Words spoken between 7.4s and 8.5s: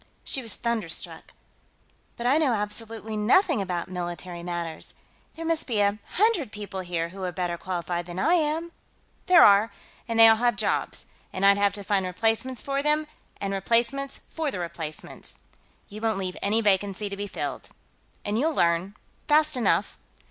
qualified than I